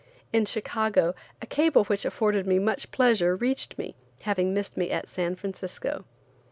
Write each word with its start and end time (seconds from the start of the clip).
In 0.33 0.45
Chicago, 0.45 1.13
a 1.43 1.45
cable 1.45 1.83
which 1.83 2.05
afforded 2.05 2.47
me 2.47 2.57
much 2.57 2.89
pleasure 2.89 3.35
reached 3.35 3.77
me, 3.77 3.93
having 4.21 4.51
missed 4.51 4.75
me 4.75 4.89
at 4.89 5.07
San 5.07 5.35
Francisco. 5.35 6.05